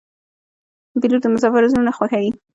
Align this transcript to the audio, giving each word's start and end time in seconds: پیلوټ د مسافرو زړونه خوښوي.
پیلوټ 1.01 1.21
د 1.23 1.27
مسافرو 1.33 1.71
زړونه 1.71 1.91
خوښوي. 1.97 2.31